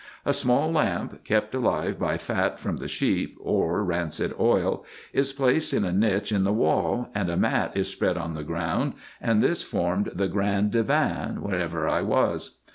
A 0.25 0.33
small 0.33 0.71
lamp, 0.71 1.23
kept 1.23 1.53
alive 1.53 1.99
by 1.99 2.17
fat 2.17 2.57
from 2.57 2.77
the 2.77 2.87
sheep, 2.87 3.37
or 3.39 3.83
rancid 3.83 4.33
oil, 4.39 4.83
is 5.13 5.31
placed 5.31 5.75
in 5.75 5.85
a 5.85 5.91
niche 5.93 6.31
in 6.31 6.43
the 6.43 6.51
wall, 6.51 7.09
and 7.13 7.29
a 7.29 7.37
mat 7.37 7.73
is 7.77 7.91
spread 7.91 8.17
on 8.17 8.33
the 8.33 8.41
ground; 8.43 8.93
and 9.21 9.43
this 9.43 9.61
formed 9.61 10.09
the 10.15 10.27
grand 10.27 10.71
divan, 10.71 11.39
wherever 11.43 11.87
I 11.87 12.01
was. 12.01 12.57